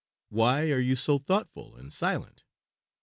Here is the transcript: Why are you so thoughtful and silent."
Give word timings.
Why 0.29 0.71
are 0.71 0.79
you 0.79 0.95
so 0.95 1.19
thoughtful 1.19 1.75
and 1.75 1.93
silent." 1.93 2.43